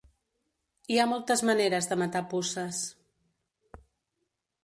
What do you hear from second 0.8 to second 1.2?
Hi ha